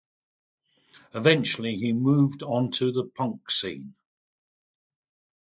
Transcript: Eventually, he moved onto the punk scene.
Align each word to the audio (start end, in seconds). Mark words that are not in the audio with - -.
Eventually, 1.13 1.75
he 1.75 1.93
moved 1.93 2.41
onto 2.41 2.91
the 2.91 3.03
punk 3.05 3.51
scene. 3.51 3.93